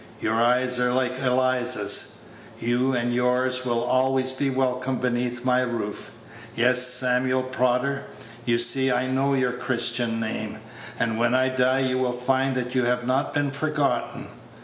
Your 0.19 0.41
eyes 0.43 0.79
are 0.79 0.91
like 0.91 1.19
Eliza's. 1.19 2.17
You 2.57 2.91
and 2.93 3.13
yours 3.13 3.63
will 3.63 3.83
always 3.83 4.31
be 4.33 4.49
welcome 4.49 4.97
beneath 4.97 5.45
my 5.45 5.61
roof. 5.61 6.09
Yes, 6.55 6.81
Samuel 6.87 7.43
Prodder 7.43 8.05
you 8.43 8.57
see 8.57 8.91
I 8.91 9.05
know 9.05 9.35
your 9.35 9.53
Christian 9.53 10.19
name 10.19 10.57
and 10.97 11.19
when 11.19 11.35
I 11.35 11.49
die 11.49 11.81
you 11.81 11.99
will 11.99 12.13
find 12.13 12.55
that 12.55 12.73
you 12.73 12.85
have 12.85 13.05
not 13.05 13.35
been 13.35 13.51
forgotten." 13.51 14.25